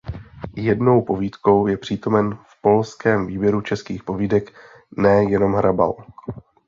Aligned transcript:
Jednou 0.55 1.01
povídkou 1.01 1.67
je 1.67 1.77
přítomen 1.77 2.35
v 2.35 2.61
polském 2.61 3.27
výběru 3.27 3.61
českých 3.61 4.03
povídek 4.03 4.53
"Ne 4.97 5.31
jenom 5.31 5.53
Hrabal". 5.53 5.95